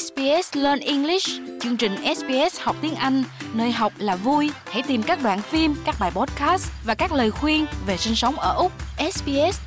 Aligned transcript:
SBS 0.00 0.56
Learn 0.56 0.80
English, 0.80 1.28
chương 1.60 1.76
trình 1.76 1.92
SBS 2.16 2.60
học 2.60 2.76
tiếng 2.82 2.94
Anh, 2.94 3.24
nơi 3.54 3.72
học 3.72 3.92
là 3.98 4.16
vui. 4.16 4.50
Hãy 4.64 4.82
tìm 4.82 5.02
các 5.02 5.18
đoạn 5.22 5.42
phim, 5.42 5.74
các 5.84 5.94
bài 6.00 6.10
podcast 6.14 6.70
và 6.84 6.94
các 6.94 7.12
lời 7.12 7.30
khuyên 7.30 7.66
về 7.86 7.96
sinh 7.96 8.14
sống 8.14 8.34
ở 8.34 8.54
Úc. 8.54 8.72
sbs.com.au 9.12 9.60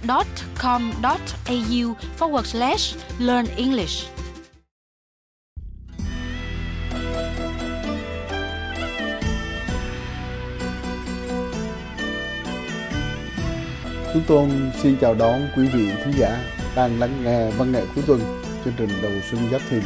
forward 2.19 2.43
slash 2.43 2.97
learn 3.19 3.45
English. 3.57 4.07
Chúng 14.13 14.23
tôi 14.27 14.49
xin 14.83 14.97
chào 15.01 15.15
đón 15.15 15.47
quý 15.57 15.67
vị 15.67 15.89
thính 16.03 16.13
giả 16.17 16.43
đang 16.75 16.99
lắng 16.99 17.23
nghe 17.23 17.51
văn 17.51 17.71
nghệ 17.71 17.83
cuối 17.95 18.03
tuần 18.07 18.19
chương 18.65 18.73
trình 18.77 18.89
đầu 19.01 19.11
xuân 19.31 19.41
giáp 19.51 19.61
thìn. 19.69 19.83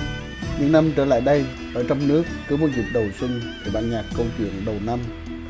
Những 0.59 0.71
năm 0.71 0.91
trở 0.95 1.05
lại 1.05 1.21
đây, 1.21 1.45
ở 1.73 1.83
trong 1.83 2.07
nước 2.07 2.23
cứ 2.47 2.57
một 2.57 2.67
dịp 2.75 2.85
đầu 2.93 3.05
xuân 3.19 3.41
thì 3.65 3.71
bản 3.73 3.89
nhạc 3.89 4.03
câu 4.17 4.25
chuyện 4.37 4.65
đầu 4.65 4.75
năm, 4.85 4.99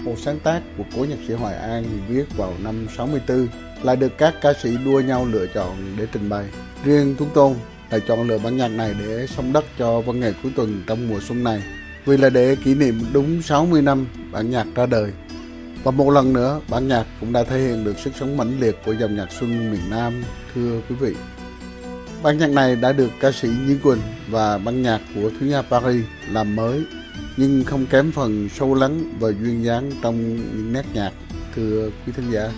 một 0.03 0.15
sáng 0.17 0.39
tác 0.39 0.61
của 0.77 0.83
cố 0.95 1.05
nhạc 1.05 1.17
sĩ 1.27 1.33
Hoài 1.33 1.55
An 1.55 1.83
viết 2.07 2.37
vào 2.37 2.53
năm 2.63 2.87
64 2.97 3.47
lại 3.83 3.95
được 3.95 4.17
các 4.17 4.35
ca 4.41 4.53
sĩ 4.63 4.77
đua 4.85 4.99
nhau 4.99 5.27
lựa 5.31 5.47
chọn 5.47 5.75
để 5.97 6.07
trình 6.11 6.29
bày. 6.29 6.45
Riêng 6.83 7.15
chúng 7.19 7.29
tôi 7.33 7.55
lại 7.91 8.01
chọn 8.07 8.27
lựa 8.27 8.37
bản 8.37 8.57
nhạc 8.57 8.67
này 8.67 8.95
để 8.99 9.27
sống 9.27 9.53
đất 9.53 9.65
cho 9.77 10.01
văn 10.01 10.19
nghệ 10.19 10.33
cuối 10.43 10.51
tuần 10.55 10.83
trong 10.87 11.07
mùa 11.07 11.19
xuân 11.19 11.43
này 11.43 11.63
vì 12.05 12.17
là 12.17 12.29
để 12.29 12.55
kỷ 12.63 12.75
niệm 12.75 12.99
đúng 13.13 13.41
60 13.41 13.81
năm 13.81 14.07
bản 14.31 14.51
nhạc 14.51 14.67
ra 14.75 14.85
đời. 14.85 15.11
Và 15.83 15.91
một 15.91 16.11
lần 16.11 16.33
nữa, 16.33 16.61
bản 16.69 16.87
nhạc 16.87 17.05
cũng 17.19 17.33
đã 17.33 17.43
thể 17.43 17.59
hiện 17.59 17.83
được 17.83 17.99
sức 17.99 18.13
sống 18.19 18.37
mãnh 18.37 18.59
liệt 18.59 18.75
của 18.85 18.91
dòng 18.91 19.15
nhạc 19.15 19.31
xuân 19.39 19.71
miền 19.71 19.89
Nam, 19.89 20.23
thưa 20.55 20.81
quý 20.89 20.95
vị. 20.95 21.15
Ban 22.23 22.37
nhạc 22.37 22.49
này 22.49 22.75
đã 22.75 22.91
được 22.91 23.09
ca 23.19 23.31
sĩ 23.31 23.49
Nhi 23.67 23.75
Quỳnh 23.83 24.01
và 24.29 24.57
ban 24.57 24.81
nhạc 24.81 25.01
của 25.15 25.29
Thúy 25.39 25.49
Nga 25.49 25.61
Paris 25.61 26.05
làm 26.31 26.55
mới, 26.55 26.83
nhưng 27.37 27.63
không 27.63 27.85
kém 27.85 28.11
phần 28.11 28.49
sâu 28.49 28.73
lắng 28.73 29.13
và 29.19 29.29
duyên 29.29 29.63
dáng 29.63 29.91
trong 30.01 30.35
những 30.35 30.73
nét 30.73 30.83
nhạc, 30.93 31.11
thưa 31.55 31.89
quý 32.05 32.13
thính 32.15 32.31
giả. 32.31 32.49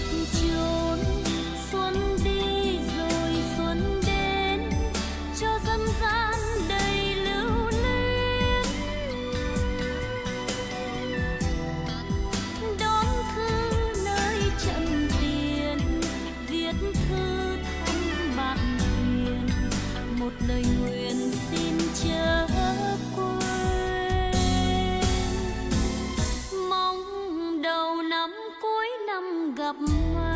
Khắp 0.00 0.39
gặp 29.70 29.76
may 29.80 30.29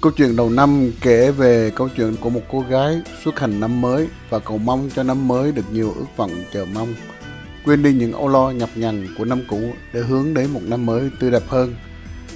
Câu 0.00 0.12
chuyện 0.16 0.36
đầu 0.36 0.50
năm 0.50 0.90
kể 1.00 1.30
về 1.30 1.70
câu 1.70 1.88
chuyện 1.96 2.16
của 2.20 2.30
một 2.30 2.40
cô 2.50 2.64
gái 2.70 3.00
xuất 3.24 3.40
hành 3.40 3.60
năm 3.60 3.80
mới 3.80 4.08
và 4.30 4.38
cầu 4.38 4.58
mong 4.58 4.90
cho 4.94 5.02
năm 5.02 5.28
mới 5.28 5.52
được 5.52 5.72
nhiều 5.72 5.94
ước 5.96 6.06
vọng 6.16 6.30
chờ 6.52 6.66
mong. 6.74 6.94
Quên 7.64 7.82
đi 7.82 7.92
những 7.92 8.12
âu 8.12 8.28
lo 8.28 8.50
nhọc 8.50 8.70
nhằn 8.74 9.06
của 9.18 9.24
năm 9.24 9.42
cũ 9.48 9.60
để 9.92 10.00
hướng 10.00 10.34
đến 10.34 10.50
một 10.50 10.60
năm 10.62 10.86
mới 10.86 11.10
tươi 11.20 11.30
đẹp 11.30 11.42
hơn. 11.48 11.74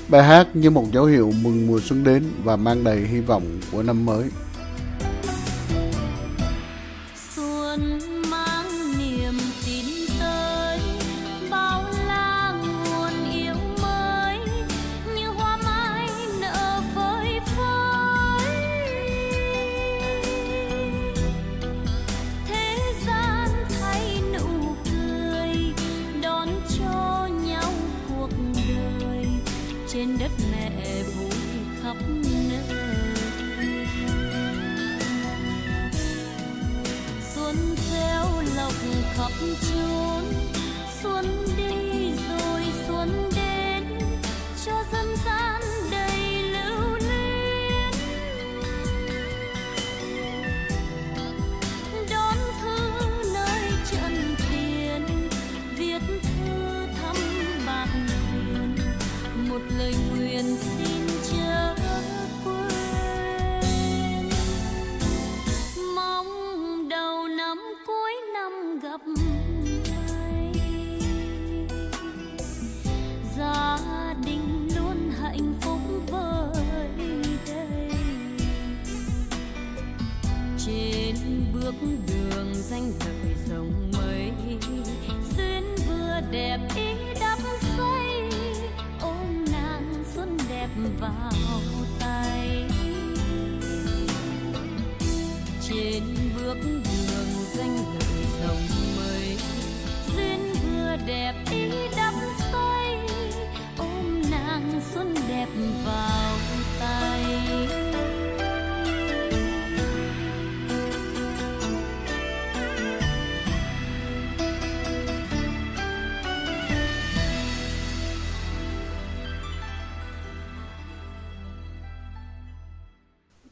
Bài 0.08 0.22
hát 0.22 0.48
như 0.54 0.70
một 0.70 0.84
dấu 0.92 1.04
hiệu 1.04 1.32
mừng 1.42 1.66
mùa 1.66 1.80
xuân 1.80 2.04
đến 2.04 2.24
và 2.44 2.56
mang 2.56 2.84
đầy 2.84 3.00
hy 3.00 3.20
vọng 3.20 3.60
của 3.72 3.82
năm 3.82 4.06
mới. 4.06 4.24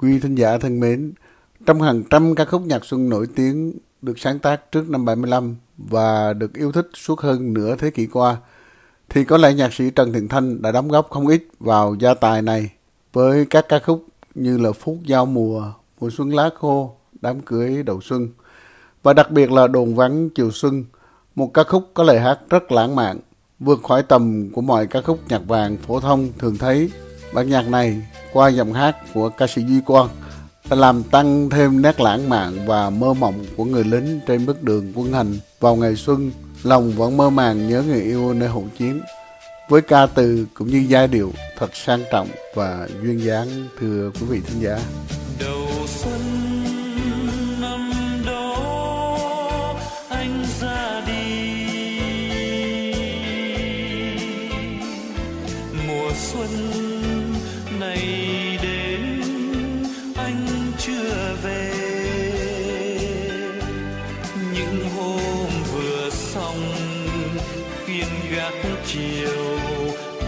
Quý 0.02 0.18
thính 0.18 0.34
giả 0.34 0.58
thân 0.58 0.80
mến, 0.80 1.12
trong 1.66 1.82
hàng 1.82 2.02
trăm 2.10 2.34
ca 2.34 2.44
khúc 2.44 2.62
nhạc 2.62 2.84
xuân 2.84 3.08
nổi 3.08 3.26
tiếng 3.34 3.72
được 4.02 4.18
sáng 4.18 4.38
tác 4.38 4.72
trước 4.72 4.90
năm 4.90 5.04
75 5.04 5.56
và 5.78 6.32
được 6.32 6.54
yêu 6.54 6.72
thích 6.72 6.88
suốt 6.94 7.20
hơn 7.20 7.54
nửa 7.54 7.76
thế 7.76 7.90
kỷ 7.90 8.06
qua, 8.06 8.36
thì 9.08 9.24
có 9.24 9.36
lẽ 9.36 9.54
nhạc 9.54 9.74
sĩ 9.74 9.90
Trần 9.90 10.12
Thiện 10.12 10.28
Thanh 10.28 10.62
đã 10.62 10.72
đóng 10.72 10.88
góp 10.88 11.10
không 11.10 11.26
ít 11.26 11.46
vào 11.58 11.96
gia 12.00 12.14
tài 12.14 12.42
này 12.42 12.70
với 13.12 13.46
các 13.46 13.66
ca 13.68 13.78
khúc 13.78 14.04
như 14.34 14.58
là 14.58 14.72
Phút 14.72 14.98
Giao 15.06 15.26
Mùa, 15.26 15.72
Mùa 16.00 16.10
Xuân 16.10 16.34
Lá 16.34 16.50
Khô, 16.58 16.96
Đám 17.20 17.40
Cưới 17.40 17.82
Đầu 17.82 18.00
Xuân 18.00 18.28
và 19.02 19.12
đặc 19.12 19.30
biệt 19.30 19.52
là 19.52 19.66
Đồn 19.66 19.94
Vắng 19.94 20.30
Chiều 20.30 20.50
Xuân, 20.50 20.84
một 21.34 21.54
ca 21.54 21.64
khúc 21.64 21.90
có 21.94 22.02
lời 22.02 22.20
hát 22.20 22.38
rất 22.50 22.72
lãng 22.72 22.96
mạn, 22.96 23.18
vượt 23.58 23.82
khỏi 23.82 24.02
tầm 24.02 24.50
của 24.52 24.60
mọi 24.60 24.86
ca 24.86 25.00
khúc 25.02 25.18
nhạc 25.28 25.42
vàng 25.46 25.76
phổ 25.76 26.00
thông 26.00 26.28
thường 26.38 26.56
thấy. 26.58 26.90
Bản 27.32 27.48
nhạc 27.48 27.68
này 27.68 28.02
qua 28.32 28.48
giọng 28.48 28.72
hát 28.72 28.96
của 29.14 29.28
ca 29.28 29.46
sĩ 29.46 29.62
Duy 29.62 29.80
Quang 29.86 30.08
đã 30.70 30.76
làm 30.76 31.02
tăng 31.02 31.50
thêm 31.50 31.82
nét 31.82 32.00
lãng 32.00 32.28
mạn 32.28 32.66
và 32.66 32.90
mơ 32.90 33.14
mộng 33.14 33.44
của 33.56 33.64
người 33.64 33.84
lính 33.84 34.20
trên 34.26 34.46
bước 34.46 34.62
đường 34.62 34.92
quân 34.94 35.12
hành 35.12 35.38
vào 35.60 35.76
ngày 35.76 35.96
xuân. 35.96 36.30
Lòng 36.62 36.92
vẫn 36.92 37.16
mơ 37.16 37.30
màng 37.30 37.68
nhớ 37.68 37.82
người 37.82 38.02
yêu 38.02 38.34
nơi 38.34 38.48
hậu 38.48 38.64
chiến, 38.78 39.00
với 39.68 39.82
ca 39.82 40.06
từ 40.06 40.46
cũng 40.54 40.68
như 40.68 40.84
giai 40.88 41.08
điệu 41.08 41.32
thật 41.58 41.76
sang 41.76 42.04
trọng 42.12 42.28
và 42.54 42.88
duyên 43.02 43.24
dáng, 43.24 43.48
thưa 43.80 44.10
quý 44.20 44.26
vị 44.26 44.40
thính 44.46 44.62
giả. 44.62 44.78
Chiều, 68.86 69.58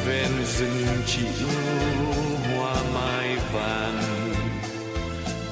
ven 0.07 0.31
rừng 0.59 0.87
chỉ 1.07 1.27
hoa 2.57 2.75
mai 2.95 3.37
vàng. 3.53 4.03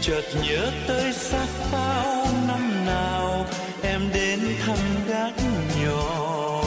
Chợt 0.00 0.22
nhớ 0.42 0.70
tới 0.88 1.12
sắc 1.12 1.48
pháo 1.70 2.26
năm 2.48 2.86
nào 2.86 3.46
em 3.82 4.00
đến 4.14 4.40
thăm 4.66 4.78
gác 5.08 5.32
nhỏ. 5.82 6.62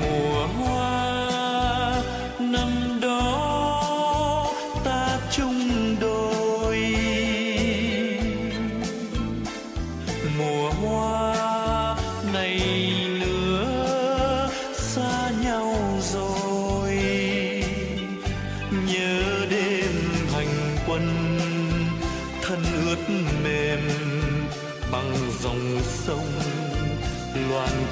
Mùa 0.00 0.46
hoa 0.46 2.02
năm 2.38 3.00
đó 3.02 4.52
ta 4.84 5.18
chung 5.32 5.96
đôi. 6.00 6.94
Mùa 10.38 10.70
hoa 10.70 11.25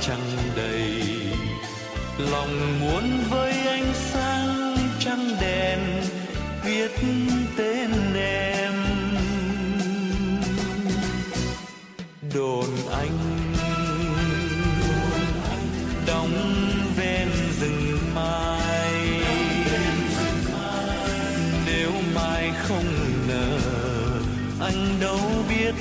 trăng 0.07 0.53
đầy. 0.57 1.03
Lòng 2.19 2.81
muốn 2.81 3.25
với 3.31 3.53
ánh 3.53 3.95
sáng 3.95 4.77
trăng 4.99 5.37
đèn, 5.41 5.79
viết 6.65 6.91
tên 7.57 7.91
em. 8.17 8.73
Đồn 12.35 12.67
anh, 12.93 13.19
đóng 16.07 16.33
ven 16.97 17.29
rừng 17.61 17.99
mai. 18.15 18.93
Nếu 21.67 21.91
mai 22.15 22.53
không 22.69 22.95
nở, 23.29 23.59
anh 24.61 25.01
đâu 25.01 25.21
biết 25.49 25.75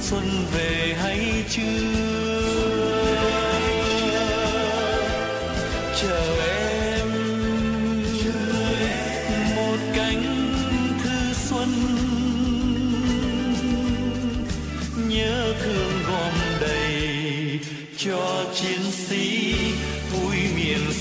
xuân 0.00 0.24
về 0.54 0.96
hay 1.02 1.44
chưa. 1.50 2.05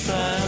Miền 0.07 0.44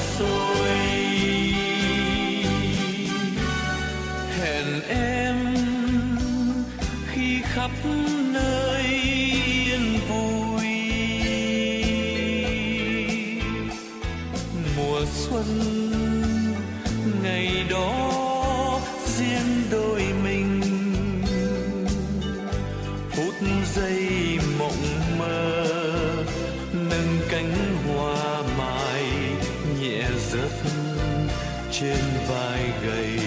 trên 31.79 32.03
vai 32.29 32.73
gầy. 32.85 33.19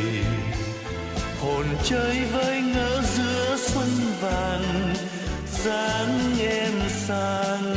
Hồn 1.40 1.64
chơi 1.84 2.16
với 2.32 2.62
ngỡ 2.62 3.02
giữa 3.02 3.56
xuân 3.58 3.88
vàng, 4.20 4.94
dáng 5.64 6.38
em 6.40 6.72
sang 6.88 7.74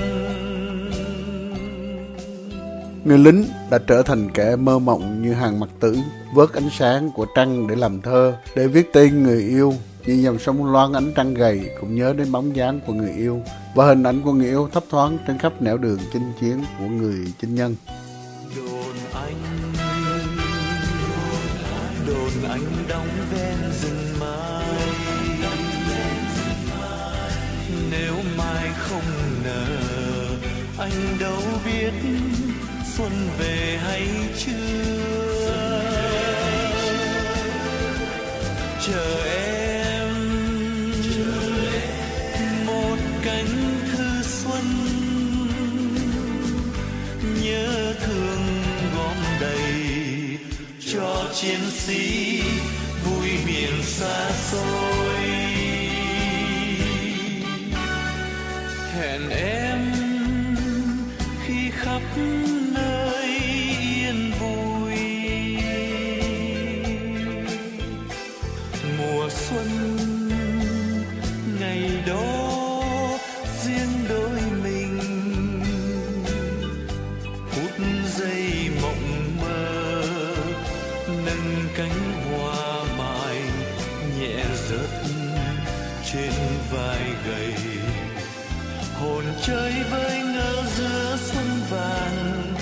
người 3.05 3.17
lính 3.17 3.45
đã 3.71 3.77
trở 3.87 4.01
thành 4.01 4.29
kẻ 4.33 4.55
mơ 4.55 4.79
mộng 4.79 5.21
như 5.21 5.33
hàng 5.33 5.59
mặt 5.59 5.69
tử, 5.79 5.97
vớt 6.35 6.53
ánh 6.53 6.69
sáng 6.79 7.11
của 7.11 7.25
trăng 7.35 7.67
để 7.67 7.75
làm 7.75 8.01
thơ, 8.01 8.33
để 8.55 8.67
viết 8.67 8.93
tên 8.93 9.23
người 9.23 9.43
yêu. 9.43 9.73
Như 10.05 10.13
dòng 10.13 10.39
sông 10.39 10.71
loan 10.71 10.93
ánh 10.93 11.13
trăng 11.15 11.33
gầy 11.33 11.69
cũng 11.81 11.95
nhớ 11.95 12.13
đến 12.13 12.31
bóng 12.31 12.55
dáng 12.55 12.79
của 12.87 12.93
người 12.93 13.11
yêu 13.17 13.41
và 13.75 13.85
hình 13.85 14.03
ảnh 14.03 14.21
của 14.21 14.33
người 14.33 14.47
yêu 14.47 14.69
thấp 14.73 14.83
thoáng 14.89 15.17
trên 15.27 15.37
khắp 15.37 15.61
nẻo 15.61 15.77
đường 15.77 15.99
chinh 16.13 16.31
chiến 16.41 16.63
của 16.79 16.85
người 16.85 17.33
chinh 17.41 17.55
nhân. 17.55 17.75
Anh 22.49 22.85
đóng 22.87 23.09
ven 23.31 23.57
rừng 23.81 24.19
mai 24.19 24.63
nếu 27.91 28.15
mai 28.37 28.69
không 28.77 29.01
nở, 29.43 29.65
anh 30.77 31.17
đâu 31.19 31.41
biết 31.65 31.93
xuân 32.97 33.11
về 33.39 33.79
hay 33.83 34.07
chưa. 34.37 34.83
Chờ 38.87 39.23
em 39.25 40.13
một 42.65 42.97
cánh 43.23 43.47
thư 43.91 44.23
xuân, 44.23 44.63
nhớ 47.43 47.93
thương 48.01 48.63
gom 48.95 49.17
đầy 49.41 49.73
cho 50.93 51.31
chiến 51.41 51.59
sĩ 51.71 52.32
miền 53.99 54.31
xa 54.31 54.92
hồn 89.03 89.23
chơi 89.41 89.73
với 89.91 90.19
ngỡ 90.21 90.63
giữa 90.75 91.17
xuân 91.17 91.47
vàng, 91.69 92.53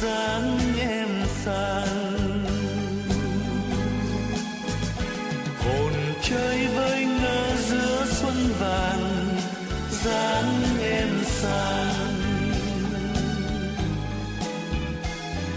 dáng 0.00 0.58
em 0.80 1.08
sang. 1.44 2.44
Hồn 5.64 5.92
chơi 6.22 6.66
với 6.66 7.04
ngỡ 7.04 7.56
giữa 7.68 8.06
xuân 8.08 8.34
vàng, 8.60 9.36
dáng 9.90 10.62
em 10.82 11.08
sang. 11.24 12.14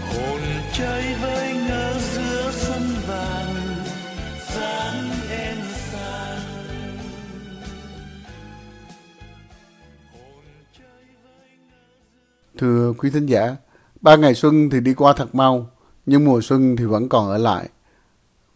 Hồn 0.08 0.40
chơi 0.72 1.14
với 1.22 1.51
Thưa 12.58 12.92
quý 12.98 13.10
thính 13.10 13.26
giả, 13.26 13.56
ba 14.00 14.16
ngày 14.16 14.34
xuân 14.34 14.70
thì 14.70 14.80
đi 14.80 14.94
qua 14.94 15.12
thật 15.16 15.34
mau, 15.34 15.66
nhưng 16.06 16.24
mùa 16.24 16.40
xuân 16.40 16.76
thì 16.76 16.84
vẫn 16.84 17.08
còn 17.08 17.28
ở 17.28 17.38
lại. 17.38 17.68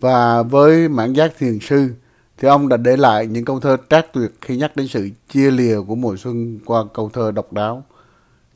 Và 0.01 0.43
với 0.43 0.89
mãn 0.89 1.13
giác 1.13 1.33
thiền 1.39 1.59
sư, 1.61 1.91
thì 2.39 2.49
ông 2.49 2.69
đã 2.69 2.77
để 2.77 2.97
lại 2.97 3.27
những 3.27 3.45
câu 3.45 3.61
thơ 3.61 3.77
trác 3.91 4.13
tuyệt 4.13 4.31
khi 4.41 4.57
nhắc 4.57 4.77
đến 4.77 4.89
sự 4.89 5.09
chia 5.29 5.51
lìa 5.51 5.81
của 5.87 5.95
mùa 5.95 6.17
xuân 6.17 6.59
qua 6.65 6.85
câu 6.95 7.11
thơ 7.13 7.31
độc 7.31 7.53
đáo. 7.53 7.85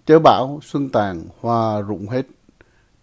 Chớ 0.06 0.18
bảo 0.18 0.60
xuân 0.62 0.88
tàn 0.88 1.24
hoa 1.40 1.80
rụng 1.80 2.08
hết. 2.08 2.26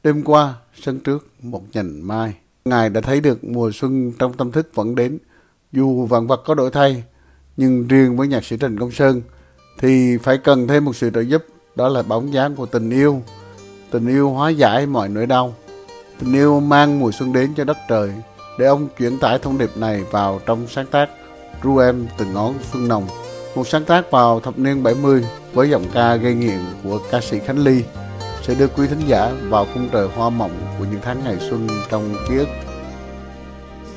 Đêm 0.03 0.23
qua, 0.23 0.53
sân 0.81 0.99
trước, 0.99 1.27
một 1.41 1.63
nhành 1.73 2.07
mai. 2.07 2.35
Ngài 2.65 2.89
đã 2.89 3.01
thấy 3.01 3.21
được 3.21 3.43
mùa 3.43 3.71
xuân 3.73 4.11
trong 4.19 4.33
tâm 4.33 4.51
thức 4.51 4.69
vẫn 4.75 4.95
đến. 4.95 5.17
Dù 5.71 6.05
vạn 6.05 6.27
vật 6.27 6.41
có 6.45 6.55
đổi 6.55 6.71
thay, 6.71 7.03
nhưng 7.57 7.87
riêng 7.87 8.17
với 8.17 8.27
nhạc 8.27 8.45
sĩ 8.45 8.57
Trần 8.57 8.79
Công 8.79 8.91
Sơn 8.91 9.21
thì 9.79 10.17
phải 10.17 10.37
cần 10.37 10.67
thêm 10.67 10.85
một 10.85 10.95
sự 10.95 11.09
trợ 11.09 11.21
giúp 11.21 11.45
đó 11.77 11.87
là 11.87 12.01
bóng 12.01 12.33
dáng 12.33 12.55
của 12.55 12.65
tình 12.65 12.89
yêu. 12.89 13.21
Tình 13.91 14.07
yêu 14.07 14.29
hóa 14.29 14.49
giải 14.49 14.85
mọi 14.85 15.09
nỗi 15.09 15.25
đau. 15.25 15.53
Tình 16.19 16.33
yêu 16.33 16.59
mang 16.59 16.99
mùa 16.99 17.11
xuân 17.11 17.33
đến 17.33 17.53
cho 17.57 17.63
đất 17.63 17.77
trời. 17.89 18.11
Để 18.59 18.65
ông 18.65 18.87
chuyển 18.97 19.19
tải 19.19 19.39
thông 19.39 19.57
điệp 19.57 19.77
này 19.77 20.03
vào 20.11 20.39
trong 20.45 20.67
sáng 20.67 20.85
tác 20.85 21.09
ru 21.63 21.77
em 21.77 22.07
từng 22.17 22.33
ngón 22.33 22.53
phương 22.71 22.87
nồng. 22.87 23.07
Một 23.55 23.67
sáng 23.67 23.85
tác 23.85 24.11
vào 24.11 24.39
thập 24.39 24.59
niên 24.59 24.83
70 24.83 25.25
với 25.53 25.69
giọng 25.69 25.85
ca 25.93 26.15
gây 26.15 26.33
nghiện 26.33 26.59
của 26.83 26.99
ca 27.11 27.21
sĩ 27.21 27.39
Khánh 27.39 27.63
Ly 27.63 27.83
sẽ 28.43 28.55
đưa 28.55 28.67
quý 28.67 28.87
thính 28.87 29.01
giả 29.07 29.31
vào 29.49 29.67
khung 29.73 29.89
trời 29.91 30.07
hoa 30.15 30.29
mộng 30.29 30.51
của 30.79 30.85
những 30.91 31.01
tháng 31.01 31.23
ngày 31.23 31.37
xuân 31.49 31.67
trong 31.89 32.15
ký 32.29 32.37
ức. 32.37 32.47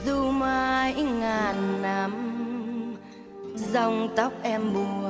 Dù 0.06 0.30
mãi 0.30 0.94
ngàn 0.94 1.82
năm, 1.82 2.12
dòng 3.72 4.08
tóc 4.16 4.32
em 4.42 4.74
buồn 4.74 5.09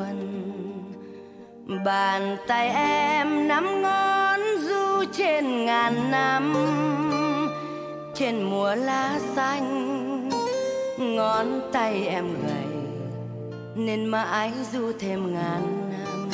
bàn 1.70 2.36
tay 2.46 2.68
em 2.68 3.48
nắm 3.48 3.82
ngón 3.82 4.40
du 4.60 5.04
trên 5.12 5.66
ngàn 5.66 6.10
năm. 6.10 6.54
Trên 8.14 8.42
mùa 8.42 8.74
lá 8.74 9.18
xanh, 9.36 10.28
ngón 10.98 11.60
tay 11.72 12.06
em 12.06 12.26
gầy, 12.46 12.74
nên 13.74 14.06
mãi 14.06 14.52
du 14.72 14.92
thêm 14.98 15.34
ngàn 15.34 15.90
năm. 15.90 16.30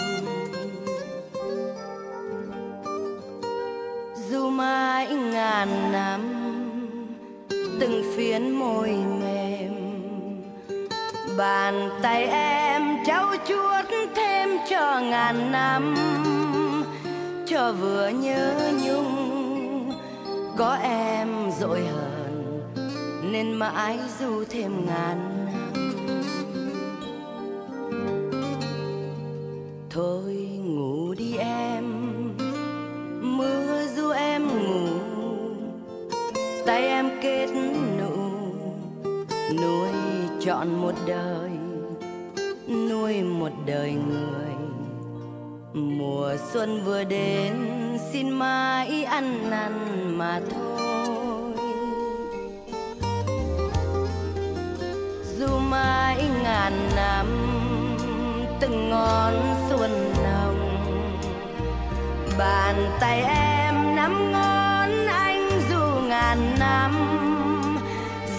Du 4.30 4.50
mãi 4.50 5.06
ngàn 5.06 5.92
năm, 5.92 6.20
từng 7.80 8.02
phiến 8.16 8.50
môi 8.50 8.88
mềm. 9.20 9.72
Bàn 11.38 11.90
tay 12.02 12.24
em 12.26 12.96
trao 13.06 13.26
chuốt 13.48 13.85
cho 14.70 15.00
ngàn 15.00 15.52
năm, 15.52 15.94
cho 17.46 17.72
vừa 17.72 18.08
nhớ 18.08 18.72
nhung. 18.84 19.92
Có 20.56 20.78
em 20.82 21.28
dội 21.60 21.80
hờn, 21.80 22.60
nên 23.32 23.52
mãi 23.52 23.98
du 24.20 24.44
thêm 24.50 24.86
ngàn. 24.86 25.46
Năm 25.46 25.96
thôi 29.90 30.34
ngủ 30.64 31.14
đi 31.14 31.36
em, 31.36 31.84
mưa 33.20 33.86
du 33.96 34.10
em 34.10 34.48
ngủ. 34.48 34.88
Tay 36.66 36.82
em 36.82 37.10
kết 37.22 37.46
nụ, 37.98 38.16
nuôi 39.62 39.90
chọn 40.40 40.80
một 40.80 40.94
đời, 41.06 41.50
nuôi 42.68 43.22
một 43.22 43.52
đời 43.66 43.92
người 43.92 44.45
mùa 45.76 46.36
xuân 46.52 46.84
vừa 46.84 47.04
đến, 47.04 47.54
xin 48.12 48.30
mãi 48.30 49.04
ăn 49.04 49.50
năn 49.50 49.72
mà 50.18 50.40
thôi. 50.50 51.52
Dù 55.38 55.58
mãi 55.58 56.24
ngàn 56.42 56.72
năm, 56.96 57.26
từng 58.60 58.90
ngón 58.90 59.34
xuân 59.68 60.14
nồng, 60.24 60.78
bàn 62.38 62.90
tay 63.00 63.22
em 63.22 63.96
nắm 63.96 64.32
ngón 64.32 65.06
anh 65.06 65.50
dù 65.70 66.08
ngàn 66.08 66.54
năm, 66.58 66.92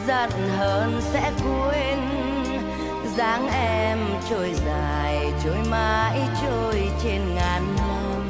giận 0.07 0.29
hơn 0.57 1.01
sẽ 1.01 1.31
quên 1.43 1.99
dáng 3.17 3.47
em 3.49 3.97
trôi 4.29 4.53
dài 4.65 4.66
trôi 5.47 5.63
mãi 5.69 6.19
trôi 6.41 6.91
trên 7.03 7.35
ngàn 7.35 7.75
năm 7.77 8.21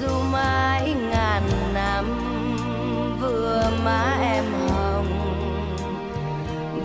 dù 0.00 0.22
mãi 0.32 0.94
ngàn 1.10 1.42
năm 1.74 2.04
vừa 3.20 3.70
má 3.84 4.16
em 4.20 4.44
hồng, 4.68 5.06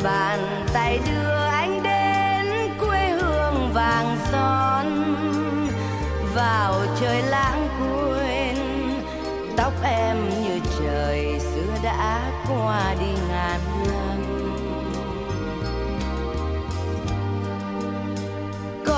bàn 0.03 0.65
tay 0.73 0.99
đưa 1.09 1.47
anh 1.51 1.83
đến 1.83 2.71
quê 2.79 3.09
hương 3.09 3.71
vàng 3.73 4.17
son. 4.31 4.85
Vào 6.35 6.73
trời 7.01 7.21
lãng 7.21 7.67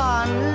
còn 0.05 0.54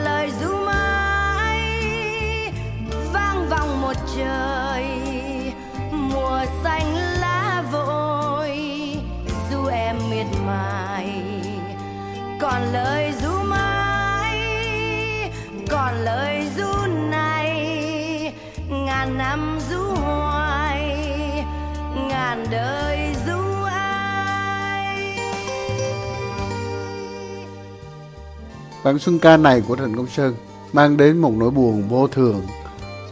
Bản 28.91 28.99
xuân 28.99 29.19
ca 29.19 29.37
này 29.37 29.63
của 29.69 29.77
Trần 29.77 29.97
Công 29.97 30.07
Sơn 30.07 30.35
mang 30.73 30.97
đến 30.97 31.19
một 31.19 31.33
nỗi 31.37 31.51
buồn 31.51 31.89
vô 31.89 32.09
thường, 32.09 32.43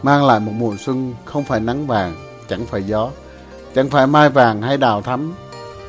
mang 0.03 0.25
lại 0.25 0.41
một 0.41 0.53
mùa 0.57 0.77
xuân 0.77 1.15
không 1.25 1.45
phải 1.45 1.61
nắng 1.61 1.87
vàng, 1.87 2.15
chẳng 2.49 2.67
phải 2.67 2.83
gió, 2.83 3.11
chẳng 3.75 3.91
phải 3.91 4.07
mai 4.07 4.31
vàng 4.31 4.63
hay 4.63 4.77
đào 4.77 5.03
thắm. 5.03 5.35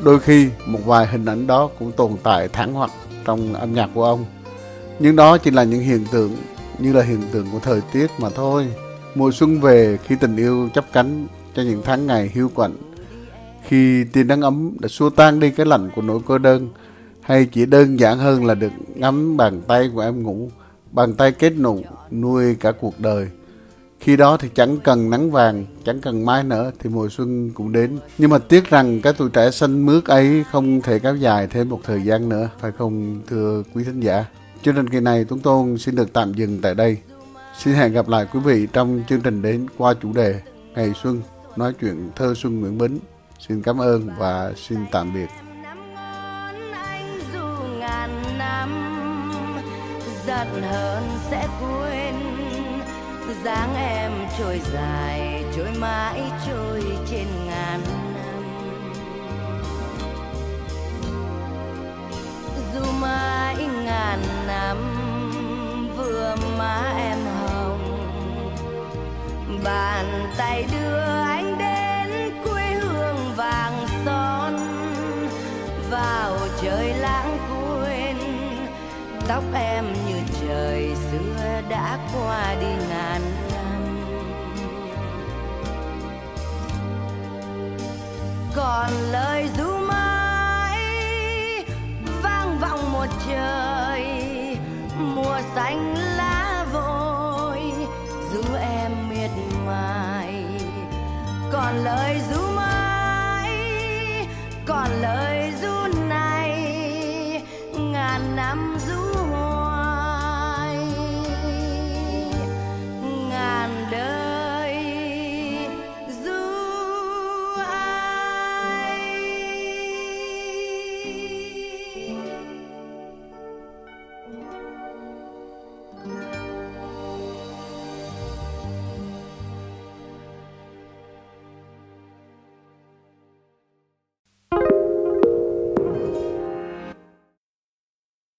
Đôi 0.04 0.20
khi 0.20 0.50
một 0.66 0.80
vài 0.86 1.08
hình 1.08 1.26
ảnh 1.26 1.48
đó 1.48 1.70
cũng 1.80 1.92
tồn 1.92 2.12
tại 2.24 2.48
thẳng 2.48 2.74
hoặc 2.74 2.92
trong 3.26 3.54
âm 3.54 3.74
nhạc 3.74 3.90
của 3.94 4.04
ông. 4.04 4.26
Nhưng 5.00 5.16
đó 5.16 5.38
chỉ 5.38 5.52
là 5.52 5.64
những 5.64 5.82
hiện 5.82 6.06
tượng 6.12 6.36
như 6.80 6.94
là 6.94 7.04
hiện 7.04 7.22
tượng 7.32 7.48
của 7.52 7.60
thời 7.60 7.82
tiết 7.94 8.08
mà 8.20 8.30
thôi. 8.30 8.68
Mùa 9.16 9.32
xuân 9.32 9.62
về 9.62 9.98
khi 10.04 10.16
tình 10.20 10.36
yêu 10.36 10.70
chấp 10.74 10.86
cánh 10.94 11.28
cho 11.56 11.62
những 11.62 11.82
tháng 11.86 12.08
ngày 12.08 12.32
hiu 12.34 12.52
quạnh, 12.56 12.76
khi 13.68 14.04
tia 14.04 14.24
nắng 14.24 14.42
ấm 14.42 14.72
đã 14.80 14.88
xua 14.88 15.10
tan 15.10 15.40
đi 15.40 15.52
cái 15.52 15.66
lạnh 15.66 15.90
của 15.96 16.02
nỗi 16.02 16.20
cô 16.26 16.38
đơn, 16.38 16.70
hay 17.30 17.46
chỉ 17.46 17.66
đơn 17.66 18.00
giản 18.00 18.18
hơn 18.18 18.46
là 18.46 18.56
được 18.56 18.72
ngắm 18.96 19.38
bàn 19.38 19.62
tay 19.68 19.90
của 19.94 20.02
em 20.02 20.24
ngủ, 20.24 20.50
bàn 20.92 21.14
tay 21.14 21.32
kết 21.32 21.50
nụ 21.58 21.82
nuôi 22.12 22.56
cả 22.56 22.72
cuộc 22.72 23.00
đời. 23.00 23.28
Khi 24.00 24.18
đó 24.18 24.38
thì 24.38 24.50
chẳng 24.56 24.78
cần 24.84 25.10
nắng 25.10 25.32
vàng, 25.32 25.66
chẳng 25.86 26.02
cần 26.02 26.26
mai 26.26 26.44
nữa 26.44 26.72
thì 26.80 26.90
mùa 26.90 27.10
xuân 27.10 27.52
cũng 27.54 27.72
đến. 27.72 27.98
Nhưng 28.18 28.30
mà 28.30 28.38
tiếc 28.38 28.70
rằng 28.70 29.02
cái 29.02 29.14
tuổi 29.18 29.30
trẻ 29.30 29.52
xanh 29.52 29.86
mướt 29.86 30.06
ấy 30.06 30.44
không 30.52 30.82
thể 30.82 31.00
kéo 31.00 31.16
dài 31.16 31.48
thêm 31.48 31.70
một 31.70 31.80
thời 31.84 32.02
gian 32.02 32.30
nữa, 32.30 32.50
phải 32.60 32.72
không 32.72 33.22
thưa 33.28 33.64
quý 33.74 33.84
thính 33.84 34.00
giả? 34.00 34.26
Chương 34.62 34.76
trình 34.76 34.90
kỳ 34.90 35.00
này 35.00 35.26
Tuấn 35.26 35.40
tôi 35.40 35.78
xin 35.78 35.96
được 35.96 36.14
tạm 36.14 36.34
dừng 36.34 36.60
tại 36.62 36.76
đây. 36.76 36.98
Xin 37.60 37.74
hẹn 37.74 37.94
gặp 37.94 38.10
lại 38.10 38.26
quý 38.34 38.40
vị 38.40 38.68
trong 38.74 39.04
chương 39.10 39.22
trình 39.22 39.42
đến 39.42 39.66
qua 39.78 39.94
chủ 40.02 40.14
đề 40.14 40.42
ngày 40.76 40.94
xuân 41.04 41.22
nói 41.56 41.74
chuyện 41.82 42.10
thơ 42.16 42.34
xuân 42.38 42.60
Nguyễn 42.60 42.78
Bính. 42.78 43.00
Xin 43.48 43.62
cảm 43.62 43.78
ơn 43.78 44.10
và 44.18 44.54
xin 44.68 44.80
tạm 44.92 45.14
biệt. 45.14 45.49
Giận 50.30 50.64
hơn 50.64 51.04
sẽ 51.30 51.48
quên. 51.62 52.16
Dáng 53.44 53.76
em 53.76 54.12
trôi 54.40 54.62
dài, 54.74 55.44
trôi 55.56 55.68
mãi, 55.80 56.22
trôi 56.48 56.84
trên 57.12 57.28
ngàn 57.48 57.82
năm. 58.16 58.44
Dù 62.74 62.92
mãi 63.02 63.56
ngàn 63.86 64.20
năm, 64.48 64.78
vừa 65.98 66.36
má 66.58 66.94
em 66.98 67.18
hồng. 67.26 67.80
Bàn 69.64 70.32
tay 70.38 70.66
đưa 70.72 71.00
anh 71.28 71.58
đến 71.58 72.32
quê 72.44 72.74
hương 72.74 73.34
vàng 73.36 73.86
son. 74.06 74.58
Vào 75.92 76.34
trời 76.62 76.94
lãng 76.94 77.38
quên, 77.50 78.18
tóc 79.28 79.44
em 79.54 79.69